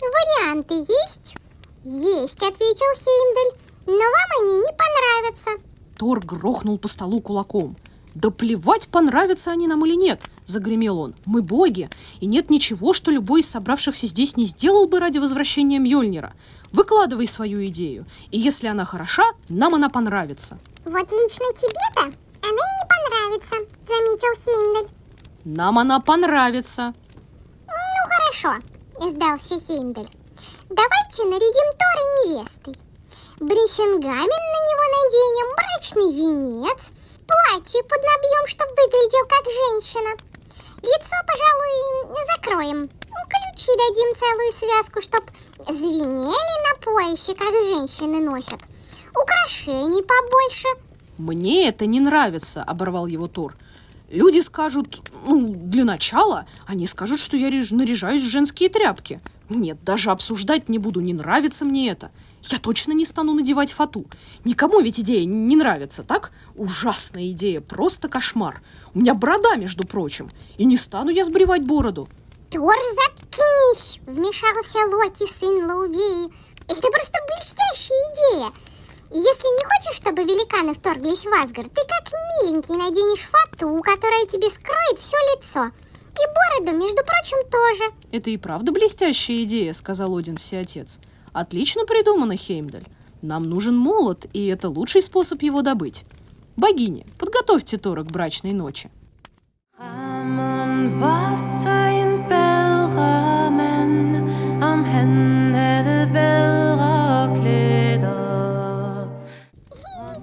Варианты 0.00 0.74
есть? 0.74 1.36
Есть, 1.84 2.42
ответил 2.42 2.92
Хеймдаль, 2.96 3.60
но 3.86 3.92
вам 3.92 4.42
они 4.42 4.58
не 4.58 4.72
понравятся. 4.72 5.50
Тор 5.96 6.18
грохнул 6.24 6.78
по 6.78 6.88
столу 6.88 7.20
кулаком. 7.20 7.76
«Да 8.14 8.30
плевать, 8.30 8.88
понравятся 8.88 9.50
они 9.50 9.66
нам 9.66 9.84
или 9.84 9.94
нет!»– 9.94 10.20
загремел 10.46 10.98
он. 11.00 11.14
«Мы 11.24 11.42
боги, 11.42 11.90
и 12.20 12.26
нет 12.26 12.48
ничего, 12.48 12.92
что 12.92 13.10
любой 13.10 13.40
из 13.40 13.50
собравшихся 13.50 14.06
здесь 14.06 14.36
не 14.36 14.44
сделал 14.44 14.86
бы 14.86 15.00
ради 15.00 15.18
возвращения 15.18 15.78
Мьёльнира. 15.78 16.32
Выкладывай 16.70 17.26
свою 17.26 17.66
идею, 17.66 18.06
и 18.30 18.38
если 18.38 18.68
она 18.68 18.84
хороша, 18.84 19.24
нам 19.48 19.74
она 19.74 19.88
понравится». 19.88 20.58
Вот 20.84 21.10
лично 21.10 21.46
тебе-то 21.56 22.02
она 22.02 22.12
и 22.42 22.50
не 22.50 22.86
понравится, 22.88 23.56
заметил 23.86 24.34
Хеймдаль. 24.36 24.94
«Нам 25.44 25.78
она 25.78 25.98
понравится!» 25.98 26.94
Ну 27.66 28.10
хорошо, 28.10 28.62
сдался 29.10 29.54
Хеймдаль. 29.58 30.08
Давайте 30.70 31.24
нарядим 31.24 31.70
Тора 31.78 32.04
невестой. 32.18 32.74
Брисенгамен 33.38 34.02
на 34.10 34.60
него 34.66 34.84
наденем, 34.96 35.48
брачный 35.56 36.12
венец, 36.12 36.90
платье 37.26 37.82
поднабьем, 37.84 38.46
чтобы 38.46 38.70
выглядел 38.70 39.26
как 39.28 39.44
женщина. 39.44 40.10
Лицо, 40.82 41.16
пожалуй, 41.26 42.14
закроем. 42.34 42.88
Ключи 42.88 43.70
дадим 43.76 44.16
целую 44.18 44.52
связку, 44.52 45.00
чтоб 45.00 45.24
звенели 45.68 46.54
на 46.68 46.80
поясе, 46.80 47.34
как 47.34 47.52
женщины 47.52 48.20
носят. 48.20 48.60
Украшений 49.14 50.02
побольше. 50.02 50.68
«Мне 51.16 51.68
это 51.68 51.86
не 51.86 52.00
нравится»,— 52.00 52.62
оборвал 52.66 53.06
его 53.06 53.28
Тор. 53.28 53.56
«Люди 54.10 54.40
скажут, 54.40 55.00
ну, 55.26 55.40
для 55.40 55.84
начала, 55.84 56.46
они 56.66 56.86
скажут, 56.86 57.20
что 57.20 57.36
я 57.36 57.48
наряжаюсь 57.70 58.22
в 58.22 58.30
женские 58.30 58.68
тряпки. 58.68 59.20
Нет, 59.48 59.82
даже 59.84 60.10
обсуждать 60.10 60.68
не 60.68 60.78
буду, 60.78 61.00
не 61.00 61.14
нравится 61.14 61.64
мне 61.64 61.90
это. 61.90 62.10
Я 62.50 62.58
точно 62.58 62.92
не 62.92 63.06
стану 63.06 63.32
надевать 63.32 63.72
фату. 63.72 64.04
Никому 64.44 64.80
ведь 64.80 65.00
идея 65.00 65.24
не 65.24 65.56
нравится, 65.56 66.02
так? 66.02 66.30
Ужасная 66.56 67.30
идея, 67.30 67.60
просто 67.60 68.08
кошмар. 68.08 68.62
У 68.94 68.98
меня 68.98 69.14
борода, 69.14 69.56
между 69.56 69.84
прочим, 69.84 70.30
и 70.58 70.64
не 70.64 70.76
стану 70.76 71.10
я 71.10 71.24
сбривать 71.24 71.62
бороду. 71.62 72.08
Тор, 72.50 72.76
заткнись, 72.94 73.98
вмешался 74.06 74.78
Локи, 74.94 75.26
сын 75.30 75.64
Лаувеи. 75.64 76.30
Это 76.68 76.88
просто 76.90 77.18
блестящая 77.26 78.12
идея. 78.12 78.52
Если 79.10 79.48
не 79.48 79.64
хочешь, 79.64 79.96
чтобы 79.96 80.24
великаны 80.24 80.74
вторглись 80.74 81.24
в 81.24 81.32
Асгард, 81.32 81.72
ты 81.72 81.82
как 81.86 82.12
миленький 82.42 82.76
наденешь 82.76 83.28
фату, 83.28 83.80
которая 83.82 84.26
тебе 84.26 84.50
скроет 84.50 84.98
все 84.98 85.16
лицо. 85.34 85.70
И 86.14 86.60
бороду, 86.60 86.76
между 86.76 87.02
прочим, 87.04 87.38
тоже. 87.50 87.92
Это 88.12 88.30
и 88.30 88.36
правда 88.36 88.70
блестящая 88.70 89.42
идея, 89.44 89.72
сказал 89.72 90.16
Один 90.16 90.36
Всеотец. 90.36 91.00
Отлично 91.34 91.84
придумано, 91.84 92.36
Хеймдаль. 92.36 92.84
Нам 93.20 93.48
нужен 93.48 93.76
молот, 93.76 94.24
и 94.32 94.46
это 94.46 94.68
лучший 94.70 95.02
способ 95.02 95.42
его 95.42 95.62
добыть. 95.62 96.04
Богини, 96.56 97.04
подготовьте 97.18 97.76
Тора 97.76 98.04
к 98.04 98.12
брачной 98.12 98.52
ночи. 98.52 98.88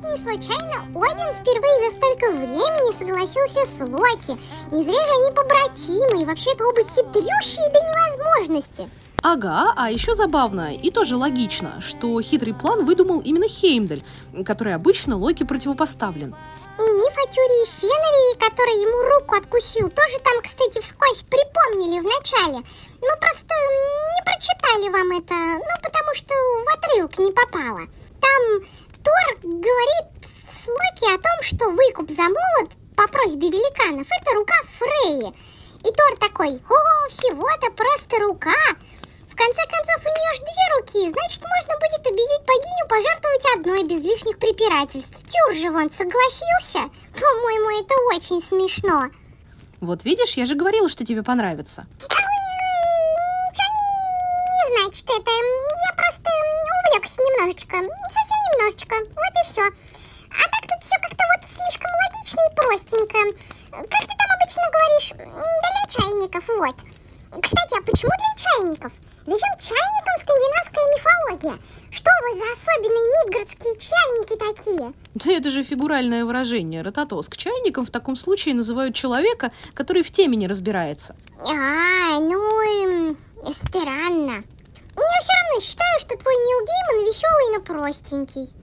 Не 0.04 0.18
случайно 0.24 0.78
Один 0.96 1.34
впервые 1.34 1.90
за 1.90 1.98
столько 1.98 2.32
времени 2.32 2.98
согласился 2.98 3.66
с 3.66 3.80
Локи. 3.82 4.40
Не 4.72 4.84
зря 4.84 5.06
же 5.06 5.12
они 5.12 5.32
побратимы 5.36 6.22
и 6.22 6.26
вообще-то 6.26 6.70
оба 6.70 6.80
хитрющие 6.82 7.70
до 7.74 7.80
невозможности. 7.82 8.90
Ага, 9.24 9.74
а 9.78 9.92
еще 9.92 10.16
забавно 10.16 10.74
и 10.74 10.90
тоже 10.90 11.16
логично, 11.16 11.80
что 11.80 12.20
хитрый 12.22 12.56
план 12.56 12.86
выдумал 12.86 13.22
именно 13.22 13.48
Хеймдаль, 13.48 14.04
который 14.44 14.74
обычно 14.74 15.16
Локи 15.16 15.44
противопоставлен. 15.44 16.36
И 16.80 16.84
миф 16.84 17.14
о 17.14 17.28
Тюре 17.30 17.64
и 17.64 17.68
Фенрире, 17.80 18.40
который 18.40 18.74
ему 18.82 19.20
руку 19.20 19.36
откусил, 19.36 19.90
тоже 19.90 20.18
там, 20.24 20.42
кстати, 20.42 20.82
вскользь 20.82 21.22
припомнили 21.30 22.00
в 22.00 22.06
начале. 22.06 22.66
Ну, 23.00 23.10
просто 23.20 23.54
не 24.16 24.24
прочитали 24.26 24.90
вам 24.90 25.12
это, 25.12 25.36
ну, 25.36 25.76
потому 25.84 26.16
что 26.16 26.34
в 26.34 26.74
отрывок 26.74 27.20
не 27.20 27.32
попало. 27.32 27.82
Там 28.20 28.42
Тор 29.04 29.38
говорит 29.44 30.08
с 30.50 30.68
Локи 30.68 31.14
о 31.14 31.22
том, 31.22 31.44
что 31.44 31.70
выкуп 31.70 32.10
за 32.10 32.24
молот 32.24 32.72
по 32.96 33.08
просьбе 33.08 33.50
великанов– 33.50 34.08
это 34.22 34.34
рука 34.34 34.56
Фреи. 34.80 35.34
И 35.82 35.94
Тор 35.94 36.18
такой, 36.20 36.60
о, 36.70 37.10
всего-то 37.10 37.72
просто 37.72 38.18
рука. 38.20 38.58
Конце 39.42 39.66
концов, 39.66 39.98
у 40.06 40.10
нее 40.14 40.32
же 40.38 40.42
две 40.46 40.66
руки, 40.78 41.10
значит, 41.10 41.42
можно 41.42 41.74
будет 41.82 42.06
убедить 42.06 42.46
богиню 42.46 42.86
пожертвовать 42.88 43.46
одной 43.58 43.84
без 43.90 44.02
лишних 44.06 44.38
препирательств. 44.38 45.18
Тюр 45.18 45.56
же 45.56 45.72
вон 45.72 45.90
согласился. 45.90 46.86
По-моему, 47.18 47.82
это 47.82 47.96
очень 48.14 48.40
смешно. 48.40 49.10
Вот 49.80 50.06
видишь, 50.06 50.38
я 50.38 50.46
же 50.46 50.54
говорила, 50.54 50.88
что 50.90 51.04
тебе 51.04 51.24
понравится. 51.24 51.88
Ничего 51.98 52.22
не 54.54 54.62
значит 54.78 55.10
это. 55.10 55.32
Я 55.32 55.94
просто 55.98 56.30
увлекся 56.86 57.22
немножечко. 57.26 57.78
Совсем 58.14 58.40
немножечко. 58.54 58.94
Вот 58.94 59.34
и 59.42 59.44
все. 59.50 59.66
А 59.66 60.44
так 60.54 60.64
тут 60.70 60.84
все 60.86 60.96
как-то 61.02 61.24
вот 61.34 61.42
слишком 61.50 61.90
логично 61.98 62.42
и 62.46 62.54
простенько. 62.54 63.20
Как 63.72 64.06
ты 64.06 64.14
там 64.22 64.30
обычно 64.38 64.62
говоришь, 64.70 65.10
для 65.18 65.84
чайников, 65.90 66.46
вот. 66.48 66.78
Кстати, 67.42 67.74
а 67.74 67.82
почему 67.82 68.12
для 68.14 68.34
чайников? 68.38 68.94
Зачем 69.26 69.54
чайникам 69.60 70.16
скандинавская 70.20 70.86
мифология? 70.96 71.64
Что 71.92 72.10
вы 72.24 72.38
за 72.38 72.46
особенные 72.54 73.08
мидгардские 73.14 73.78
чайники 73.78 74.38
такие? 74.38 74.94
Да 75.14 75.32
это 75.32 75.52
же 75.52 75.64
фигуральное 75.64 76.26
выражение. 76.26 76.82
Рототоск 76.82 77.38
чайником 77.38 77.86
в 77.86 77.92
таком 77.92 78.16
случае 78.16 78.56
называют 78.56 78.96
человека, 78.96 79.52
который 79.76 80.02
в 80.02 80.12
теме 80.12 80.38
не 80.38 80.48
разбирается. 80.48 81.16
А, 81.40 82.20
ну, 82.20 83.16
странно. 83.54 84.44
Я 84.98 85.22
все 85.22 85.34
равно 85.34 85.62
считаю, 85.62 86.00
что 86.00 86.18
твой 86.18 86.36
Нил 86.36 86.66
Гейман 86.66 87.06
веселый, 87.06 87.58
но 87.58 87.62
простенький. 87.62 88.54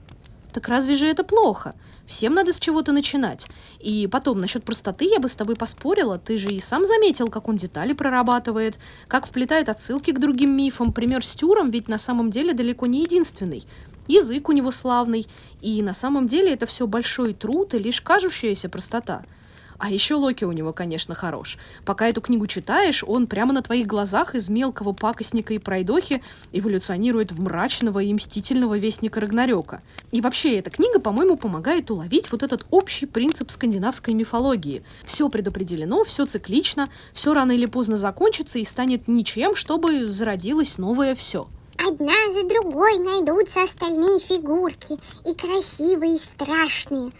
Так 0.53 0.69
разве 0.69 0.95
же 0.95 1.07
это 1.07 1.23
плохо? 1.25 1.75
Всем 2.09 2.35
надо 2.35 2.55
с 2.55 2.59
чего-то 2.59 2.93
начинать. 2.93 3.47
И 3.81 4.09
потом, 4.11 4.41
насчет 4.41 4.65
простоты 4.65 5.05
я 5.05 5.21
бы 5.21 5.29
с 5.29 5.37
тобой 5.37 5.57
поспорила. 5.57 6.19
Ты 6.19 6.38
же 6.38 6.49
и 6.49 6.59
сам 6.59 6.87
заметил, 6.87 7.29
как 7.29 7.49
он 7.49 7.57
детали 7.57 7.93
прорабатывает, 7.93 8.79
как 9.09 9.27
вплетает 9.27 9.69
отсылки 9.69 10.12
к 10.12 10.19
другим 10.19 10.57
мифам. 10.57 10.95
Пример 10.95 11.23
с 11.23 11.35
Тюром 11.35 11.71
ведь 11.71 11.88
на 11.88 11.99
самом 11.99 12.31
деле 12.31 12.55
далеко 12.55 12.87
не 12.87 13.03
единственный. 13.03 13.62
Язык 14.07 14.49
у 14.49 14.53
него 14.53 14.71
славный. 14.71 15.27
И 15.61 15.83
на 15.83 15.93
самом 15.93 16.27
деле 16.27 16.55
это 16.55 16.65
все 16.65 16.87
большой 16.87 17.35
труд 17.35 17.75
и 17.75 17.79
лишь 17.79 18.00
кажущаяся 18.00 18.71
простота. 18.71 19.25
А 19.78 19.90
еще 19.90 20.16
Локи 20.16 20.44
у 20.44 20.50
него, 20.50 20.73
конечно, 20.73 21.14
хорош. 21.14 21.56
Пока 21.85 22.08
эту 22.08 22.20
книгу 22.20 22.49
читаешь, 22.49 23.04
он 23.06 23.28
прямо 23.28 23.52
на 23.52 23.62
твоих 23.62 23.87
глазах 23.87 24.35
из 24.35 24.49
мелкого 24.49 24.92
пакостника 24.92 25.54
и 25.54 25.58
пройдохи 25.58 26.20
эволюционирует 26.52 27.30
в 27.30 27.40
мрачного 27.40 28.00
и 28.00 28.12
мстительного 28.12 28.76
вестника 28.76 29.20
Рагнарёка. 29.20 29.80
И 30.11 30.20
вообще, 30.20 30.58
эта 30.58 30.70
книга, 30.70 30.99
по-моему, 30.99 31.37
помогает 31.37 31.92
уловить 31.92 32.32
вот 32.32 32.42
этот 32.42 32.66
общий 32.70 33.06
принцип 33.06 33.52
скандинавской 33.52 34.14
мифологии. 34.14 34.82
Все 35.04 35.28
предопределено, 35.28 36.02
все 36.02 36.26
циклично, 36.26 36.88
все 37.14 37.32
рано 37.32 37.52
или 37.52 37.66
поздно 37.66 37.97
закончится 37.97 38.58
и 38.58 38.64
станет 38.64 39.06
ничем, 39.06 39.54
чтобы 39.54 40.08
зародилось 40.08 40.78
новое 40.78 41.14
все. 41.14 41.46
Одна 41.79 42.33
за 42.33 42.42
другой 42.48 42.98
найдутся 42.98 43.62
остальные 43.62 44.18
фигурки, 44.18 44.98
и 45.24 45.35
красивые, 45.35 46.16
и 46.16 46.18
страшные. 46.18 47.12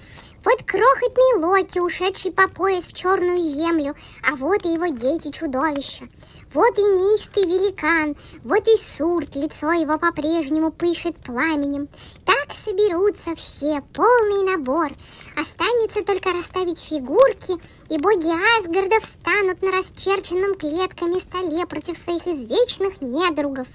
Вот 0.49 0.63
крохотный 0.63 1.45
Локи, 1.45 1.79
ушедший 1.79 2.33
по 2.33 2.49
пояс 2.49 2.87
в 2.87 2.95
черную 2.95 3.37
землю, 3.37 3.95
а 4.23 4.35
вот 4.35 4.65
и 4.65 4.73
его 4.73 4.87
дети-чудовища. 4.87 6.09
Вот 6.55 6.79
и 6.79 6.83
неистый 6.83 7.45
великан, 7.45 8.17
вот 8.43 8.67
и 8.67 8.79
Сурт, 8.79 9.37
лицо 9.37 9.71
его 9.73 9.99
по-прежнему 9.99 10.73
пышет 10.73 11.15
пламенем. 11.17 11.89
Так 12.25 12.55
соберутся 12.55 13.35
все, 13.35 13.83
полный 13.93 14.51
набор. 14.51 14.93
Останется 15.37 16.03
только 16.03 16.33
расставить 16.33 16.79
фигурки, 16.79 17.53
и 17.91 17.99
боги 17.99 18.33
Асгарда 18.59 18.99
встанут 19.01 19.61
на 19.61 19.73
расчерченном 19.73 20.55
клетками 20.55 21.19
столе 21.19 21.67
против 21.67 21.99
своих 21.99 22.27
извечных 22.27 23.03
недругов. 23.03 23.67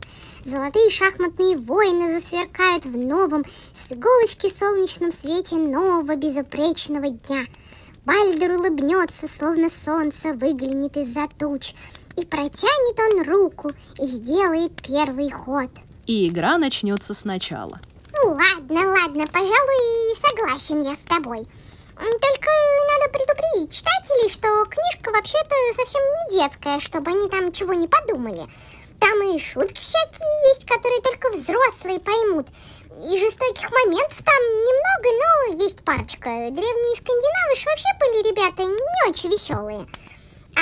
Золотые 0.43 0.89
шахматные 0.89 1.57
воины 1.57 2.19
засверкают 2.19 2.85
в 2.85 2.97
новом, 2.97 3.43
с 3.73 3.91
иголочки 3.91 4.49
солнечном 4.49 5.11
свете 5.11 5.57
нового 5.57 6.15
безупречного 6.15 7.09
дня. 7.09 7.45
Бальдер 8.05 8.51
улыбнется, 8.51 9.29
словно 9.29 9.69
солнце 9.69 10.33
выглянет 10.33 10.97
из-за 10.97 11.29
туч, 11.39 11.73
и 12.17 12.25
протянет 12.25 12.99
он 12.99 13.27
руку 13.27 13.71
и 13.99 14.07
сделает 14.07 14.71
первый 14.81 15.29
ход. 15.31 15.69
И 16.05 16.27
игра 16.27 16.57
начнется 16.57 17.13
сначала. 17.13 17.79
Ну 18.13 18.29
ладно, 18.29 18.91
ладно, 18.91 19.25
пожалуй, 19.27 20.15
согласен 20.19 20.81
я 20.81 20.95
с 20.95 20.99
тобой. 20.99 21.45
Только 21.95 22.49
надо 22.91 23.11
предупредить 23.11 23.71
читателей, 23.71 24.29
что 24.29 24.65
книжка 24.65 25.11
вообще-то 25.11 25.55
совсем 25.75 26.01
не 26.01 26.39
детская, 26.39 26.79
чтобы 26.79 27.11
они 27.11 27.27
там 27.29 27.51
чего 27.51 27.73
не 27.73 27.87
подумали. 27.87 28.47
Там 28.99 29.21
и 29.21 29.39
шутки 29.39 29.79
всякие 29.79 30.53
есть, 30.53 30.65
которые 30.65 31.01
только 31.01 31.29
взрослые 31.31 31.99
поймут. 31.99 32.47
И 33.03 33.19
жестоких 33.19 33.69
моментов 33.71 34.21
там 34.23 34.41
немного, 34.63 35.07
но 35.19 35.63
есть 35.63 35.83
парочка. 35.83 36.29
Древние 36.29 36.95
скандинавы 36.95 37.55
ж 37.55 37.65
вообще 37.65 37.89
были 37.99 38.29
ребята 38.29 38.63
не 38.63 39.09
очень 39.09 39.29
веселые. 39.29 39.87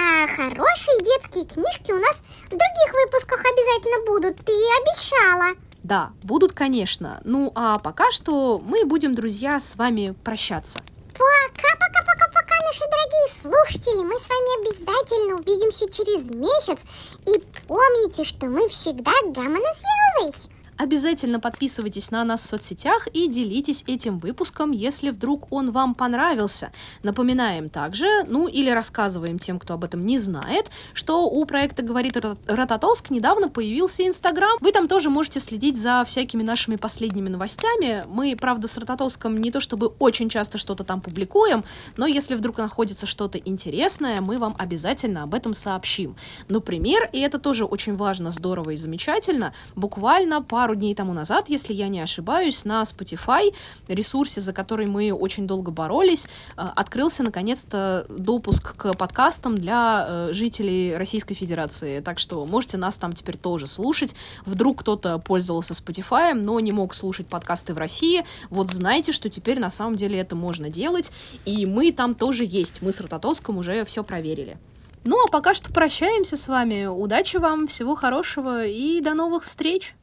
А 0.01 0.25
хорошие 0.25 1.03
детские 1.03 1.45
книжки 1.45 1.91
у 1.91 1.99
нас 1.99 2.23
в 2.45 2.49
других 2.49 2.91
выпусках 2.91 3.39
обязательно 3.39 4.05
будут, 4.07 4.37
ты 4.37 4.51
обещала. 4.51 5.55
Да, 5.83 6.09
будут, 6.23 6.53
конечно. 6.53 7.21
Ну, 7.23 7.51
а 7.53 7.77
пока 7.77 8.09
что 8.09 8.59
мы 8.65 8.83
будем, 8.85 9.13
друзья, 9.13 9.59
с 9.59 9.75
вами 9.75 10.15
прощаться. 10.23 10.79
Пока-пока-пока-пока, 11.13 12.55
наши 12.65 12.83
дорогие 12.89 13.29
слушатели. 13.41 14.03
Мы 14.03 14.15
с 14.15 14.27
вами 14.27 14.61
обязательно 14.61 15.35
увидимся 15.35 15.91
через 15.91 16.31
месяц. 16.31 16.79
И 17.27 17.39
помните, 17.67 18.23
что 18.23 18.47
мы 18.47 18.69
всегда 18.69 19.11
гамма 19.25 19.59
на 19.59 19.73
звездой. 19.73 20.49
Обязательно 20.81 21.39
подписывайтесь 21.39 22.09
на 22.09 22.23
нас 22.23 22.41
в 22.41 22.47
соцсетях 22.47 23.07
и 23.13 23.27
делитесь 23.27 23.83
этим 23.85 24.17
выпуском, 24.17 24.71
если 24.71 25.11
вдруг 25.11 25.45
он 25.51 25.69
вам 25.69 25.93
понравился. 25.93 26.71
Напоминаем 27.03 27.69
также, 27.69 28.07
ну 28.25 28.47
или 28.47 28.71
рассказываем 28.71 29.37
тем, 29.37 29.59
кто 29.59 29.75
об 29.75 29.83
этом 29.83 30.03
не 30.03 30.17
знает, 30.17 30.71
что 30.93 31.29
у 31.29 31.45
проекта 31.45 31.83
«Говорит 31.83 32.17
Рот- 32.17 32.39
Рототоск» 32.47 33.11
недавно 33.11 33.47
появился 33.47 34.07
Инстаграм. 34.07 34.57
Вы 34.59 34.71
там 34.71 34.87
тоже 34.87 35.11
можете 35.11 35.39
следить 35.39 35.79
за 35.79 36.03
всякими 36.03 36.41
нашими 36.41 36.77
последними 36.77 37.29
новостями. 37.29 38.03
Мы, 38.09 38.35
правда, 38.35 38.67
с 38.67 38.75
Рототоском 38.75 39.39
не 39.39 39.51
то 39.51 39.59
чтобы 39.59 39.93
очень 39.99 40.29
часто 40.29 40.57
что-то 40.57 40.83
там 40.83 40.99
публикуем, 40.99 41.63
но 41.95 42.07
если 42.07 42.33
вдруг 42.33 42.57
находится 42.57 43.05
что-то 43.05 43.37
интересное, 43.37 44.19
мы 44.19 44.37
вам 44.37 44.55
обязательно 44.57 45.21
об 45.21 45.35
этом 45.35 45.53
сообщим. 45.53 46.15
Например, 46.49 47.07
и 47.13 47.19
это 47.19 47.37
тоже 47.37 47.65
очень 47.65 47.95
важно, 47.95 48.31
здорово 48.31 48.71
и 48.71 48.75
замечательно, 48.75 49.53
буквально 49.75 50.41
пару 50.41 50.70
дней 50.75 50.95
тому 50.95 51.13
назад, 51.13 51.45
если 51.49 51.73
я 51.73 51.87
не 51.87 51.99
ошибаюсь, 51.99 52.65
на 52.65 52.83
Spotify, 52.83 53.53
ресурсе, 53.87 54.41
за 54.41 54.53
который 54.53 54.87
мы 54.87 55.11
очень 55.11 55.47
долго 55.47 55.71
боролись, 55.71 56.27
э, 56.57 56.61
открылся 56.75 57.23
наконец-то 57.23 58.05
допуск 58.09 58.75
к 58.75 58.93
подкастам 58.93 59.57
для 59.57 60.05
э, 60.07 60.33
жителей 60.33 60.95
Российской 60.95 61.33
Федерации. 61.33 61.99
Так 61.99 62.19
что 62.19 62.45
можете 62.45 62.77
нас 62.77 62.97
там 62.97 63.13
теперь 63.13 63.37
тоже 63.37 63.67
слушать. 63.67 64.15
Вдруг 64.45 64.81
кто-то 64.81 65.19
пользовался 65.19 65.73
Spotify, 65.73 66.33
но 66.33 66.59
не 66.59 66.71
мог 66.71 66.93
слушать 66.93 67.27
подкасты 67.27 67.73
в 67.73 67.77
России. 67.77 68.25
Вот 68.49 68.71
знайте, 68.71 69.11
что 69.11 69.29
теперь 69.29 69.59
на 69.59 69.69
самом 69.69 69.95
деле 69.95 70.19
это 70.19 70.35
можно 70.35 70.69
делать. 70.69 71.11
И 71.45 71.65
мы 71.65 71.91
там 71.91 72.15
тоже 72.15 72.45
есть. 72.45 72.81
Мы 72.81 72.91
с 72.91 72.99
Рототоском 72.99 73.57
уже 73.57 73.85
все 73.85 74.03
проверили. 74.03 74.57
Ну 75.03 75.23
а 75.23 75.27
пока 75.31 75.53
что 75.53 75.73
прощаемся 75.73 76.37
с 76.37 76.47
вами. 76.47 76.85
Удачи 76.85 77.37
вам, 77.37 77.67
всего 77.67 77.95
хорошего 77.95 78.65
и 78.65 79.01
до 79.01 79.13
новых 79.13 79.43
встреч! 79.43 79.95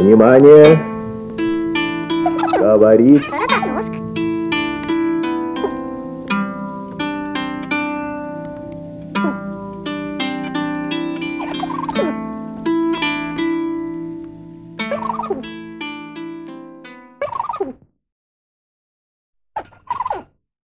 Внимание! 0.00 0.78
Говорит 2.58 3.22